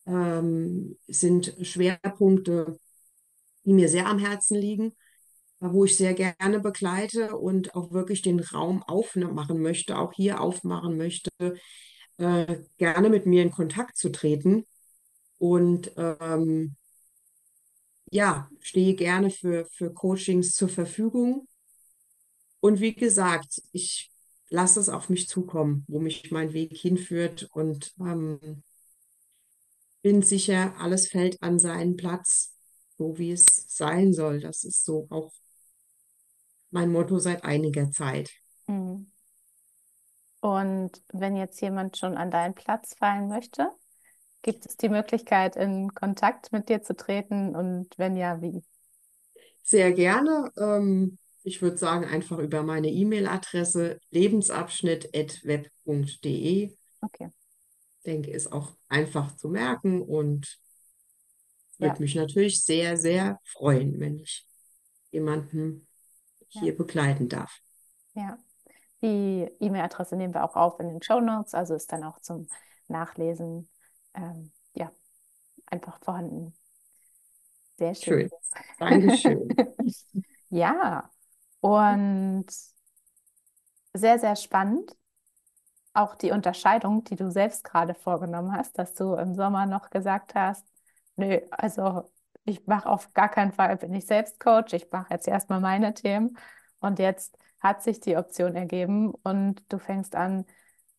[0.06, 2.78] ähm, sind Schwerpunkte,
[3.64, 4.92] die mir sehr am Herzen liegen,
[5.60, 10.96] wo ich sehr gerne begleite und auch wirklich den Raum aufmachen möchte, auch hier aufmachen
[10.96, 11.30] möchte,
[12.18, 14.66] äh, gerne mit mir in Kontakt zu treten
[15.38, 16.76] und ähm,
[18.10, 21.48] ja, stehe gerne für, für Coachings zur Verfügung.
[22.60, 24.10] Und wie gesagt, ich
[24.50, 28.62] lasse es auf mich zukommen, wo mich mein Weg hinführt und ähm,
[30.02, 32.56] bin sicher, alles fällt an seinen Platz,
[32.96, 34.40] so wie es sein soll.
[34.40, 35.32] Das ist so auch
[36.70, 38.30] mein Motto seit einiger Zeit.
[38.66, 39.10] Mhm.
[40.40, 43.70] Und wenn jetzt jemand schon an deinen Platz fallen möchte,
[44.42, 48.62] Gibt es die Möglichkeit, in Kontakt mit dir zu treten und wenn ja, wie?
[49.62, 50.50] Sehr gerne.
[50.56, 56.76] Ähm, ich würde sagen, einfach über meine E-Mail-Adresse lebensabschnitt.web.de.
[57.04, 57.28] Okay.
[58.06, 60.60] Denke, ist auch einfach zu merken und
[61.80, 61.88] Ja.
[61.88, 64.46] würde mich natürlich sehr, sehr freuen, wenn ich
[65.10, 65.86] jemanden
[66.54, 66.60] Ja.
[66.60, 67.60] hier begleiten darf.
[68.14, 68.38] Ja,
[69.02, 72.48] die E-Mail-Adresse nehmen wir auch auf in den Show Notes, also ist dann auch zum
[72.88, 73.68] Nachlesen
[74.14, 74.90] ähm, ja,
[75.66, 76.54] einfach vorhanden.
[77.76, 78.28] Sehr schön.
[78.28, 78.38] Schön.
[78.78, 79.48] Dankeschön.
[80.50, 81.10] Ja,
[81.60, 82.46] und
[83.92, 84.96] sehr, sehr spannend.
[85.92, 90.34] Auch die Unterscheidung, die du selbst gerade vorgenommen hast, dass du im Sommer noch gesagt
[90.34, 90.64] hast,
[91.16, 92.10] nö, also
[92.44, 95.94] ich mache auf gar keinen Fall, bin ich selbst Coach, ich mache jetzt erstmal meine
[95.94, 96.38] Themen.
[96.80, 100.44] Und jetzt hat sich die Option ergeben und du fängst an,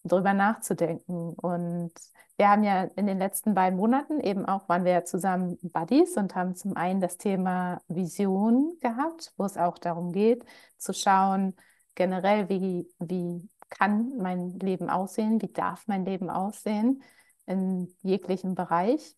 [0.03, 1.33] drüber nachzudenken.
[1.33, 1.91] Und
[2.37, 6.15] wir haben ja in den letzten beiden Monaten eben auch, waren wir ja zusammen Buddies
[6.17, 10.45] und haben zum einen das Thema Vision gehabt, wo es auch darum geht,
[10.77, 11.55] zu schauen,
[11.95, 17.03] generell, wie, wie kann mein Leben aussehen, wie darf mein Leben aussehen
[17.45, 19.15] in jeglichem Bereich.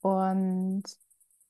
[0.00, 0.84] Und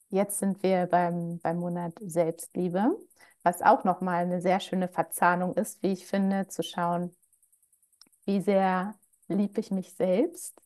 [0.09, 2.97] jetzt sind wir beim, beim Monat Selbstliebe,
[3.43, 7.17] was auch nochmal eine sehr schöne Verzahnung ist, wie ich finde, zu schauen,
[8.25, 8.99] wie sehr
[9.29, 10.61] liebe ich mich selbst,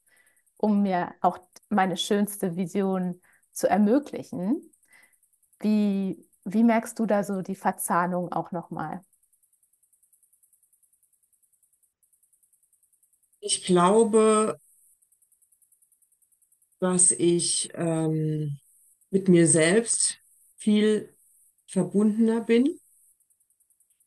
[0.57, 3.21] um mir auch meine schönste Vision
[3.53, 4.73] zu ermöglichen.
[5.61, 9.03] Wie, wie merkst du da so die Verzahnung auch nochmal?
[13.41, 14.59] Ich glaube,
[16.81, 18.59] dass ich ähm,
[19.11, 20.19] mit mir selbst
[20.57, 21.14] viel
[21.75, 22.79] verbundener bin,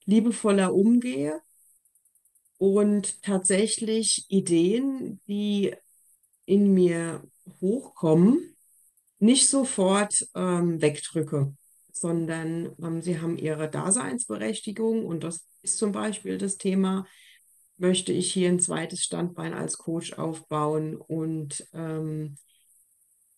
[0.06, 1.42] liebevoller umgehe
[2.58, 5.76] und tatsächlich Ideen, die
[6.46, 7.22] in mir
[7.60, 8.56] hochkommen,
[9.20, 11.54] nicht sofort ähm, wegdrücke,
[11.92, 15.06] sondern ähm, sie haben ihre Daseinsberechtigung.
[15.06, 17.06] Und das ist zum Beispiel das Thema,
[17.76, 22.38] möchte ich hier ein zweites Standbein als Coach aufbauen und ähm,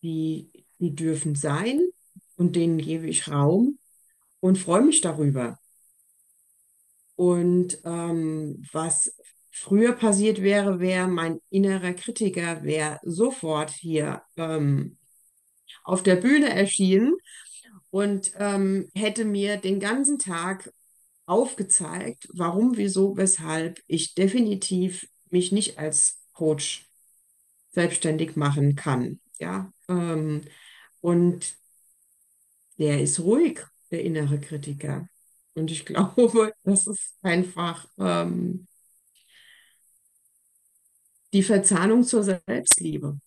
[0.03, 1.81] die, die dürfen sein
[2.35, 3.78] und denen gebe ich Raum
[4.39, 5.59] und freue mich darüber.
[7.15, 9.13] Und ähm, was
[9.51, 14.97] früher passiert wäre, wäre mein innerer Kritiker wäre sofort hier ähm,
[15.83, 17.15] auf der Bühne erschienen
[17.89, 20.71] und ähm, hätte mir den ganzen Tag
[21.25, 26.89] aufgezeigt, warum, wieso, weshalb ich definitiv mich nicht als Coach
[27.71, 29.19] selbstständig machen kann.
[29.39, 30.41] Ja, ähm,
[31.01, 31.55] und
[32.77, 35.07] der ist ruhig, der innere Kritiker.
[35.55, 38.67] Und ich glaube, das ist einfach ähm,
[41.33, 43.19] die Verzahnung zur Selbstliebe.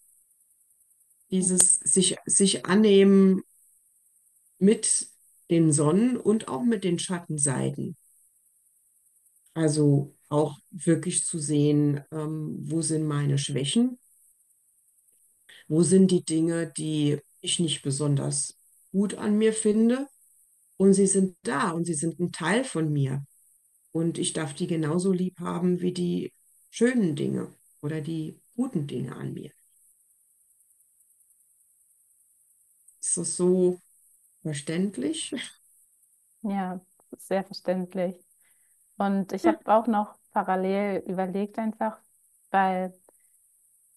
[1.33, 3.42] Dieses sich, sich annehmen
[4.59, 5.09] mit
[5.51, 7.96] den Sonnen- und auch mit den Schattenseiten.
[9.55, 13.98] Also auch wirklich zu sehen, ähm, wo sind meine Schwächen,
[15.68, 18.59] wo sind die Dinge, die ich nicht besonders
[18.92, 20.07] gut an mir finde.
[20.83, 23.25] Und sie sind da und sie sind ein Teil von mir.
[23.92, 26.33] Und ich darf die genauso lieb haben wie die
[26.71, 29.53] schönen Dinge oder die guten Dinge an mir.
[33.01, 33.81] Ist das so
[34.42, 35.33] verständlich?
[36.42, 36.81] Ja,
[37.16, 38.16] sehr verständlich.
[38.97, 41.97] Und ich habe auch noch parallel überlegt einfach,
[42.51, 42.92] weil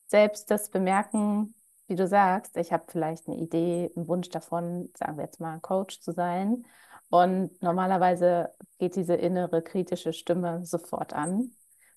[0.06, 1.56] selbst das Bemerken,
[1.88, 5.60] wie du sagst, ich habe vielleicht eine Idee, einen Wunsch davon, sagen wir jetzt mal,
[5.60, 6.66] Coach zu sein.
[7.10, 11.52] Und normalerweise geht diese innere kritische Stimme sofort an.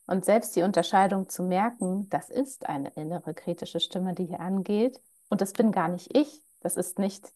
[0.06, 5.00] Und selbst die Unterscheidung zu merken, das ist eine innere kritische Stimme, die hier angeht.
[5.28, 6.42] Und das bin gar nicht ich.
[6.60, 7.32] Das ist nicht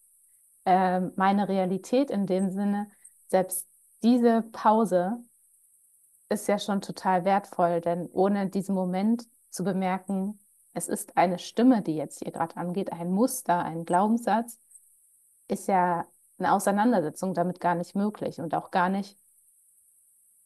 [0.64, 2.88] äh, meine Realität in dem Sinne.
[3.28, 3.66] Selbst
[4.02, 5.18] diese Pause
[6.28, 10.38] ist ja schon total wertvoll, denn ohne diesen Moment zu bemerken,
[10.74, 14.58] es ist eine Stimme, die jetzt hier gerade angeht, ein Muster, ein Glaubenssatz,
[15.48, 16.06] ist ja
[16.38, 19.18] eine Auseinandersetzung damit gar nicht möglich und auch gar nicht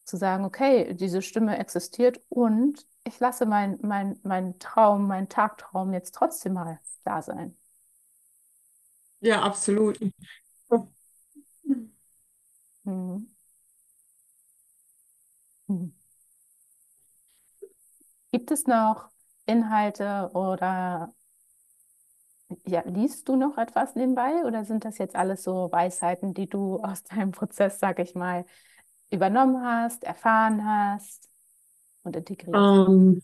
[0.04, 5.92] zu sagen, okay, diese Stimme existiert und ich lasse meinen mein, mein Traum, meinen Tagtraum
[5.92, 7.56] jetzt trotzdem mal da sein.
[9.20, 9.98] Ja, absolut.
[12.84, 13.26] Mhm.
[15.68, 15.92] Mhm.
[18.30, 19.10] Gibt es noch
[19.46, 21.14] Inhalte oder
[22.66, 26.78] ja, liest du noch etwas nebenbei oder sind das jetzt alles so Weisheiten, die du
[26.82, 28.44] aus deinem Prozess, sag ich mal,
[29.10, 31.28] übernommen hast, erfahren hast
[32.04, 32.82] und integrierst?
[32.88, 33.20] Ähm,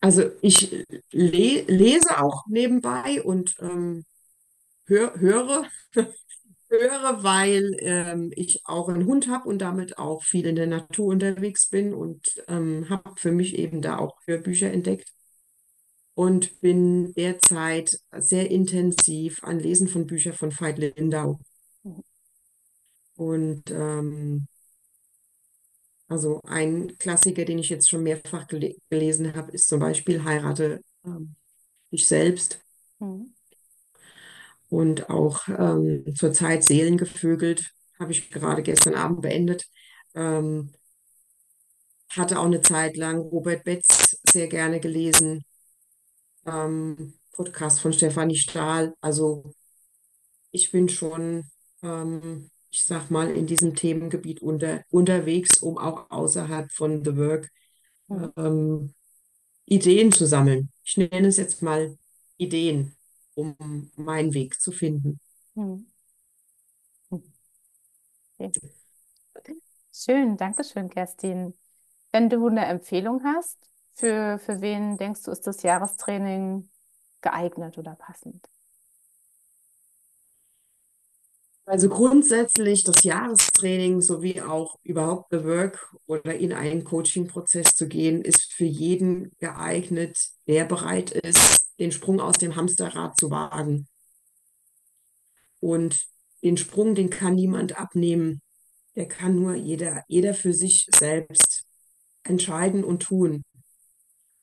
[0.00, 4.04] Also ich le lese auch nebenbei und ähm,
[4.86, 5.66] hör höre,
[6.68, 11.06] höre, weil ähm, ich auch einen Hund habe und damit auch viel in der Natur
[11.06, 15.10] unterwegs bin und ähm, habe für mich eben da auch Hörbücher entdeckt
[16.14, 21.40] und bin derzeit sehr intensiv an Lesen von Büchern von Veit Lindau.
[23.16, 24.46] Und ähm,
[26.08, 30.80] also ein Klassiker, den ich jetzt schon mehrfach gele gelesen habe, ist zum Beispiel Heirate
[31.04, 31.34] ähm,
[31.92, 32.60] dich selbst.
[32.98, 33.33] Mhm.
[34.68, 39.66] Und auch ähm, zurzeit Seelengevögelt habe ich gerade gestern Abend beendet.
[40.14, 40.72] Ähm,
[42.10, 45.44] hatte auch eine Zeit lang Robert Betz sehr gerne gelesen.
[46.46, 48.94] Ähm, Podcast von Stefanie Stahl.
[49.00, 49.54] Also
[50.50, 51.50] ich bin schon,
[51.82, 57.50] ähm, ich sag mal, in diesem Themengebiet unter, unterwegs, um auch außerhalb von The Work
[58.36, 58.94] ähm,
[59.66, 60.70] Ideen zu sammeln.
[60.84, 61.96] Ich nenne es jetzt mal
[62.36, 62.96] Ideen,
[63.34, 65.20] um meinen Weg zu finden.
[65.54, 65.86] Mhm.
[68.38, 68.52] Okay.
[69.92, 71.54] Schön, danke schön, Kerstin.
[72.12, 73.58] Wenn du eine Empfehlung hast,
[73.94, 76.68] für, für wen denkst du, ist das Jahrestraining
[77.20, 78.48] geeignet oder passend?
[81.66, 88.20] Also grundsätzlich das Jahrestraining sowie auch überhaupt The Work oder in einen Coaching-Prozess zu gehen,
[88.20, 93.88] ist für jeden geeignet, der bereit ist, den Sprung aus dem Hamsterrad zu wagen.
[95.60, 96.06] Und
[96.42, 98.42] den Sprung, den kann niemand abnehmen.
[98.96, 101.64] Der kann nur jeder, jeder für sich selbst
[102.22, 103.44] entscheiden und tun.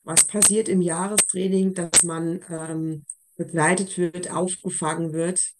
[0.02, 3.04] Was passiert im Jahrestraining, dass man ähm,
[3.36, 5.52] begleitet wird, aufgefangen wird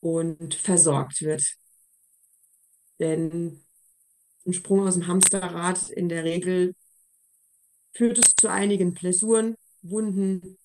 [0.00, 1.42] und versorgt wird.
[2.98, 3.62] Denn
[4.46, 6.74] ein Sprung aus dem Hamsterrad in der Regel
[7.92, 10.58] führt es zu einigen Blessuren, Wunden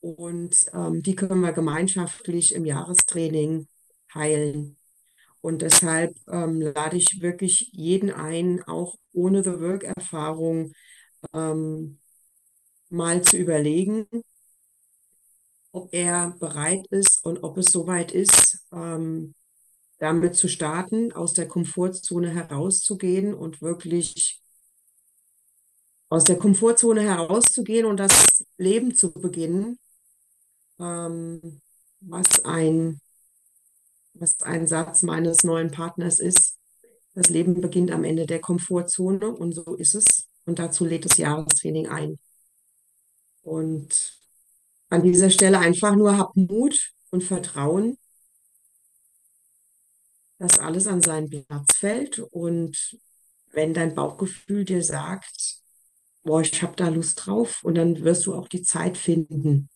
[0.00, 3.68] und ähm, die können wir gemeinschaftlich im Jahrestraining
[4.14, 4.76] heilen.
[5.40, 10.72] Und deshalb ähm, lade ich wirklich jeden ein, auch ohne The Work-Erfahrung
[11.32, 12.00] ähm,
[12.90, 14.06] mal zu überlegen,
[15.72, 19.34] ob er bereit ist und ob es soweit ist, ähm,
[19.98, 24.40] damit zu starten, aus der Komfortzone herauszugehen und wirklich
[26.08, 29.78] aus der Komfortzone herauszugehen und das Leben zu beginnen,
[30.80, 31.60] ähm,
[32.00, 33.00] was ein,
[34.14, 36.56] was ein Satz meines neuen Partners ist.
[37.14, 40.28] Das Leben beginnt am Ende der Komfortzone und so ist es.
[40.44, 42.18] Und dazu lädt das Jahrestraining ein.
[43.42, 44.18] Und
[44.88, 47.98] an dieser Stelle einfach nur hab Mut und Vertrauen,
[50.38, 52.18] dass alles an seinen Platz fällt.
[52.18, 52.98] Und
[53.52, 55.58] wenn dein Bauchgefühl dir sagt,
[56.22, 59.68] boah, ich habe da Lust drauf, und dann wirst du auch die Zeit finden,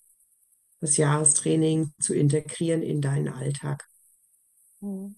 [0.83, 3.89] das Jahrestraining zu integrieren in deinen Alltag.
[4.81, 5.15] Mhm.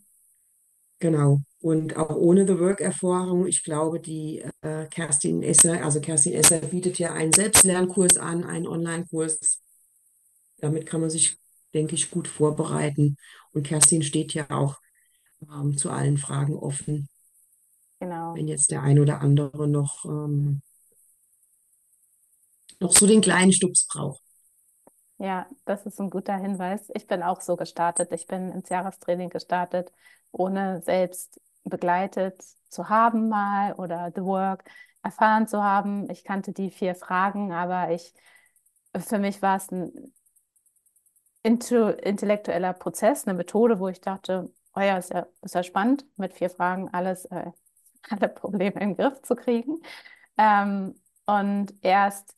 [0.99, 1.41] Genau.
[1.61, 6.99] Und auch ohne The Work-Erfahrung, ich glaube, die äh, Kerstin Esser, also Kerstin Esser bietet
[6.99, 9.63] ja einen Selbstlernkurs an, einen Online-Kurs.
[10.59, 11.39] Damit kann man sich,
[11.73, 13.17] denke ich, gut vorbereiten.
[13.53, 14.79] Und Kerstin steht ja auch
[15.51, 17.09] ähm, zu allen Fragen offen.
[18.01, 18.35] Genau.
[18.35, 20.61] Wenn jetzt der ein oder andere noch, ähm,
[22.81, 24.24] noch so den kleinen Stups braucht.
[25.19, 26.91] Ja, das ist ein guter Hinweis.
[26.95, 28.13] Ich bin auch so gestartet.
[28.13, 29.93] Ich bin ins Jahrestraining gestartet,
[30.33, 34.65] ohne selbst begleitet zu haben mal oder The Work
[35.03, 36.11] erfahren zu haben.
[36.11, 38.13] Ich kannte die vier Fragen, aber ich,
[38.97, 40.13] für mich war es ein
[41.43, 46.33] intellektueller Prozess, eine Methode, wo ich dachte, oh ja, ist ja, ist ja spannend, mit
[46.35, 47.51] vier Fragen alles, äh,
[48.11, 49.83] alle Probleme im Griff zu kriegen.
[50.39, 52.37] Ähm, und erst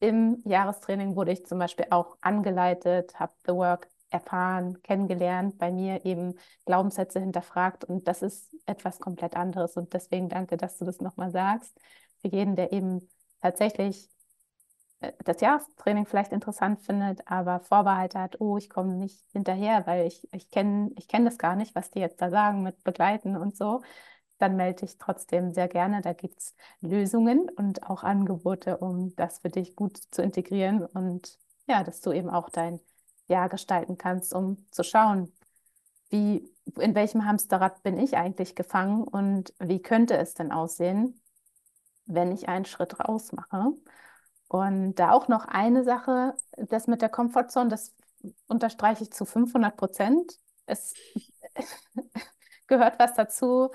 [0.00, 6.04] im Jahrestraining wurde ich zum Beispiel auch angeleitet, habe The Work erfahren, kennengelernt, bei mir
[6.04, 6.34] eben
[6.64, 7.84] Glaubenssätze hinterfragt.
[7.84, 9.76] Und das ist etwas komplett anderes.
[9.76, 11.78] Und deswegen danke, dass du das nochmal sagst.
[12.20, 13.08] Für jeden, der eben
[13.42, 14.10] tatsächlich
[15.00, 20.06] äh, das Jahrestraining vielleicht interessant findet, aber Vorbehalte hat, oh, ich komme nicht hinterher, weil
[20.06, 23.36] ich, ich kenne ich kenn das gar nicht, was die jetzt da sagen mit Begleiten
[23.36, 23.82] und so,
[24.38, 26.00] dann melde dich trotzdem sehr gerne.
[26.00, 31.38] Da gibt es Lösungen und auch Angebote, um das für dich gut zu integrieren und
[31.66, 32.80] ja, dass du eben auch dein
[33.28, 35.32] Jahr gestalten kannst, um zu schauen,
[36.10, 41.20] wie, in welchem Hamsterrad bin ich eigentlich gefangen und wie könnte es denn aussehen,
[42.06, 43.72] wenn ich einen Schritt raus mache.
[44.48, 47.94] Und da auch noch eine Sache, das mit der Komfortzone, das
[48.46, 50.40] unterstreiche ich zu 500 Prozent.
[50.64, 50.94] Es
[52.66, 53.70] gehört was dazu,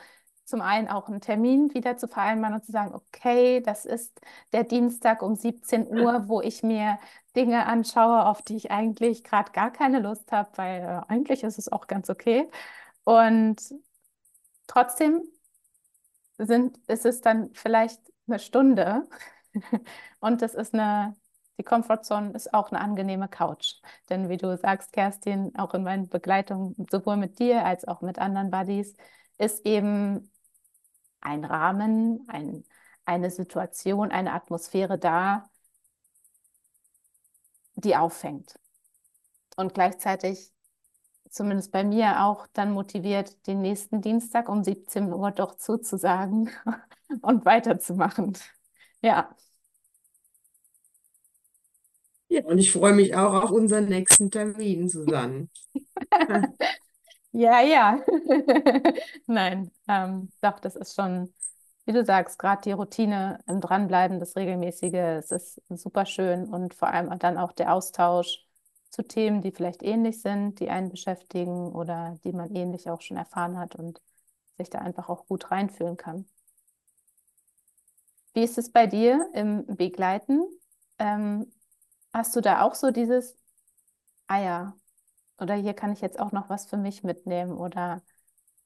[0.46, 4.20] zum einen auch einen Termin wieder zu vereinbaren und zu sagen, okay, das ist
[4.52, 7.00] der Dienstag um 17 Uhr, wo ich mir
[7.36, 11.58] Dinge anschaue, auf die ich eigentlich gerade gar keine Lust habe, weil äh, eigentlich ist
[11.58, 12.50] es auch ganz okay.
[13.04, 13.62] Und
[14.68, 15.24] trotzdem
[16.38, 19.08] sind, ist es dann vielleicht eine Stunde
[20.20, 21.16] und das ist eine,
[21.58, 23.76] die Comfortzone ist auch eine angenehme Couch.
[24.10, 28.20] Denn wie du sagst, Kerstin, auch in meinen Begleitungen, sowohl mit dir als auch mit
[28.20, 28.96] anderen Buddies,
[29.38, 30.32] ist eben
[31.24, 32.65] ein Rahmen, ein,
[33.05, 35.49] eine Situation, eine Atmosphäre da,
[37.76, 38.55] die auffängt.
[39.55, 40.51] Und gleichzeitig,
[41.30, 46.51] zumindest bei mir auch, dann motiviert, den nächsten Dienstag um 17 Uhr doch zuzusagen
[47.21, 48.38] und weiterzumachen.
[49.01, 49.36] Ja.
[52.30, 55.49] Ja, und ich freue mich auch auf unseren nächsten Termin, Susanne.
[57.36, 57.99] Ja, ja.
[59.27, 61.34] Nein, ähm, doch, das ist schon,
[61.86, 66.75] wie du sagst, gerade die Routine im Dranbleiben, das Regelmäßige, es ist super schön und
[66.75, 68.45] vor allem dann auch der Austausch
[68.91, 73.17] zu Themen, die vielleicht ähnlich sind, die einen beschäftigen oder die man ähnlich auch schon
[73.17, 73.99] erfahren hat und
[74.57, 76.27] sich da einfach auch gut reinfühlen kann.
[78.34, 80.41] Wie ist es bei dir im Begleiten?
[80.99, 81.51] Ähm,
[82.13, 83.38] hast du da auch so dieses,
[84.27, 84.77] ah ja,
[85.44, 88.02] oder hier kann ich jetzt auch noch was für mich mitnehmen oder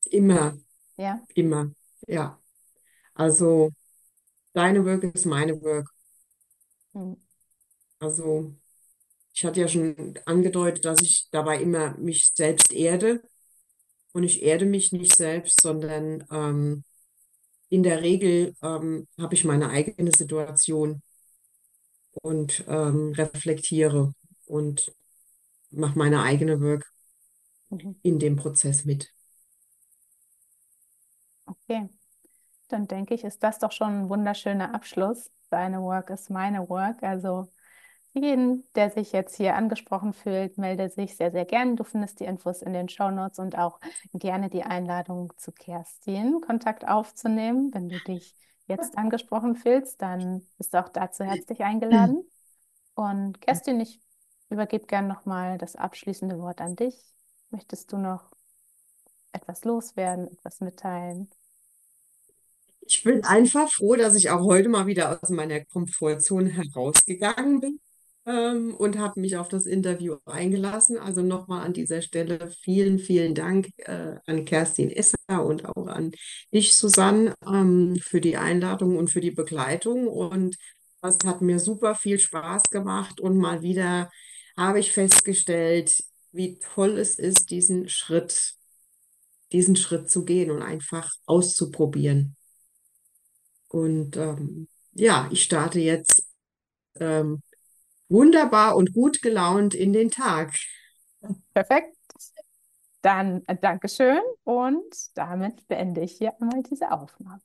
[0.05, 0.57] Immer,
[0.95, 1.21] ja?
[1.35, 1.71] immer,
[2.07, 2.39] ja.
[3.13, 3.71] Also
[4.53, 5.89] deine Work ist meine Work.
[6.93, 7.17] Hm.
[7.99, 8.53] Also
[9.33, 13.21] ich hatte ja schon angedeutet, dass ich dabei immer mich selbst erde.
[14.13, 16.83] Und ich erde mich nicht selbst, sondern ähm,
[17.69, 21.03] in der Regel ähm, habe ich meine eigene Situation
[22.23, 24.13] und ähm, reflektiere
[24.45, 24.91] und
[25.71, 26.91] mache meine eigene Work
[27.71, 27.95] Mhm.
[28.01, 29.13] in dem Prozess mit.
[31.45, 31.89] Okay,
[32.69, 35.31] dann denke ich, ist das doch schon ein wunderschöner Abschluss.
[35.51, 37.03] Deine Work ist meine Work.
[37.03, 37.51] Also
[38.13, 41.75] jeden, der sich jetzt hier angesprochen fühlt, melde sich sehr, sehr gern.
[41.77, 43.79] Du findest die Infos in den Shownotes und auch
[44.13, 47.73] gerne die Einladung zu Kerstin, Kontakt aufzunehmen.
[47.73, 48.35] Wenn du dich
[48.67, 52.23] jetzt angesprochen fühlst, dann bist du auch dazu herzlich eingeladen.
[52.95, 54.01] Und Kerstin, ich
[54.49, 56.95] übergebe gern nochmal das abschließende Wort an dich.
[57.49, 58.31] Möchtest du noch
[59.31, 61.29] etwas loswerden, etwas mitteilen?
[62.81, 67.79] Ich bin einfach froh, dass ich auch heute mal wieder aus meiner Komfortzone herausgegangen bin
[68.25, 70.97] ähm, und habe mich auf das Interview eingelassen.
[70.97, 76.11] Also nochmal an dieser Stelle vielen, vielen Dank äh, an Kerstin Esser und auch an
[76.53, 80.07] dich, Susanne, ähm, für die Einladung und für die Begleitung.
[80.07, 80.57] Und
[81.01, 84.09] das hat mir super viel Spaß gemacht und mal wieder
[84.57, 88.55] habe ich festgestellt, wie toll es ist, diesen Schritt,
[89.51, 92.35] diesen Schritt zu gehen und einfach auszuprobieren.
[93.67, 96.23] Und ähm, ja, ich starte jetzt
[96.95, 97.41] ähm,
[98.09, 100.55] wunderbar und gut gelaunt in den Tag.
[101.53, 101.95] Perfekt.
[103.01, 107.41] Dann äh, Dankeschön und damit beende ich hier einmal diese Aufnahme.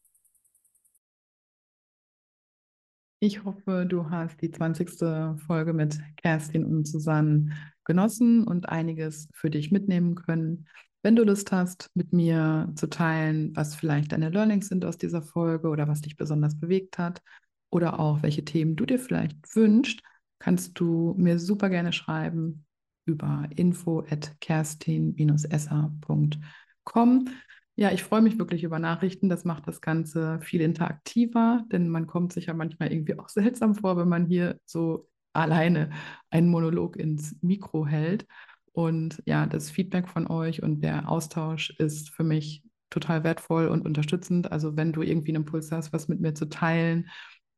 [3.24, 5.38] Ich hoffe, du hast die 20.
[5.46, 7.54] Folge mit Kerstin und Susanne
[7.84, 10.66] genossen und einiges für dich mitnehmen können.
[11.02, 15.22] Wenn du Lust hast, mit mir zu teilen, was vielleicht deine Learnings sind aus dieser
[15.22, 17.22] Folge oder was dich besonders bewegt hat
[17.70, 20.00] oder auch welche Themen du dir vielleicht wünschst,
[20.40, 22.64] kannst du mir super gerne schreiben
[23.04, 27.28] über info at kerstin-esser.com.
[27.76, 29.28] Ja, ich freue mich wirklich über Nachrichten.
[29.28, 33.74] Das macht das Ganze viel interaktiver, denn man kommt sich ja manchmal irgendwie auch seltsam
[33.74, 35.90] vor, wenn man hier so alleine
[36.30, 38.26] einen Monolog ins Mikro hält.
[38.72, 43.86] Und ja, das Feedback von euch und der Austausch ist für mich total wertvoll und
[43.86, 44.52] unterstützend.
[44.52, 47.08] Also wenn du irgendwie einen Impuls hast, was mit mir zu teilen,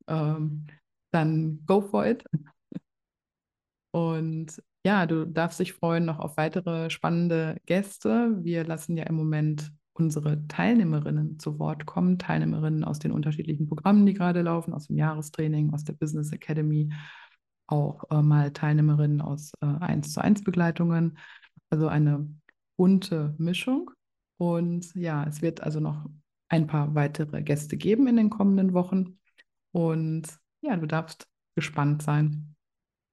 [0.09, 0.67] ähm,
[1.11, 2.25] dann go for it.
[3.91, 8.37] Und ja, du darfst dich freuen noch auf weitere spannende Gäste.
[8.43, 14.07] Wir lassen ja im Moment unsere Teilnehmerinnen zu Wort kommen, Teilnehmerinnen aus den unterschiedlichen Programmen,
[14.07, 16.93] die gerade laufen, aus dem Jahrestraining, aus der Business Academy,
[17.67, 21.19] auch äh, mal Teilnehmerinnen aus äh, 1 zu 1 Begleitungen.
[21.71, 22.29] Also eine
[22.77, 23.91] bunte Mischung.
[24.37, 26.07] Und ja, es wird also noch
[26.49, 29.19] ein paar weitere Gäste geben in den kommenden Wochen.
[29.73, 30.25] Und
[30.61, 32.55] ja, du darfst gespannt sein.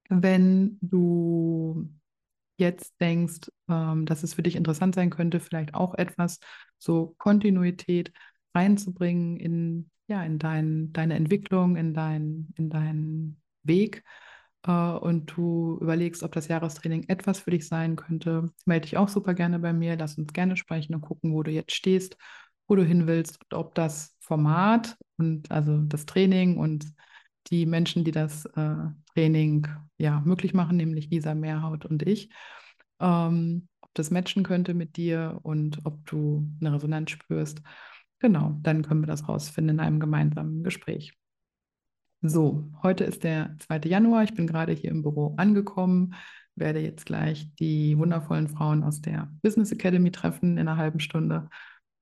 [0.10, 1.90] Wenn du
[2.62, 6.40] jetzt denkst, ähm, dass es für dich interessant sein könnte, vielleicht auch etwas
[6.78, 8.14] so Kontinuität
[8.56, 14.04] reinzubringen in, ja, in dein, deine Entwicklung, in, dein, in deinen Weg
[14.66, 19.10] äh, und du überlegst, ob das Jahrestraining etwas für dich sein könnte, melde dich auch
[19.10, 22.16] super gerne bei mir, lass uns gerne sprechen und gucken, wo du jetzt stehst
[22.72, 26.86] wo du hin willst und ob das Format und also das Training und
[27.48, 28.76] die Menschen, die das äh,
[29.14, 29.68] Training
[29.98, 32.30] ja möglich machen, nämlich Lisa Mehrhaut und ich,
[33.00, 37.62] ähm, ob das matchen könnte mit dir und ob du eine Resonanz spürst.
[38.20, 41.14] Genau, dann können wir das rausfinden in einem gemeinsamen Gespräch.
[42.22, 43.90] So, heute ist der 2.
[43.90, 44.24] Januar.
[44.24, 46.14] Ich bin gerade hier im Büro angekommen,
[46.56, 51.50] werde jetzt gleich die wundervollen Frauen aus der Business Academy treffen in einer halben Stunde.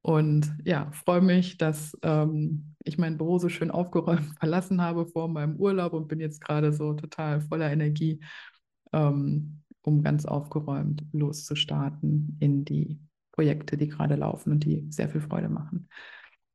[0.01, 5.27] Und ja, freue mich, dass ähm, ich mein Büro so schön aufgeräumt verlassen habe vor
[5.27, 8.21] meinem Urlaub und bin jetzt gerade so total voller Energie,
[8.93, 12.99] ähm, um ganz aufgeräumt loszustarten in die
[13.31, 15.89] Projekte, die gerade laufen und die sehr viel Freude machen.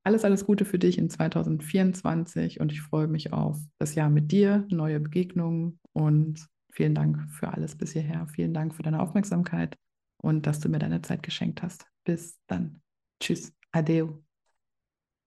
[0.04, 4.32] Alles, alles Gute für dich in 2024 und ich freue mich auf das Jahr mit
[4.32, 8.26] dir, neue Begegnungen und vielen Dank für alles bis hierher.
[8.26, 9.78] Vielen Dank für deine Aufmerksamkeit
[10.18, 11.86] und dass du mir deine Zeit geschenkt hast.
[12.04, 12.83] Bis dann.
[13.20, 13.52] Tschüss.
[13.72, 14.22] Adeu.